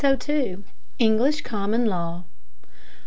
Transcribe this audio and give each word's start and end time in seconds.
ENGLISH 0.97 1.41
COMMON 1.41 1.85
LAW. 1.85 2.23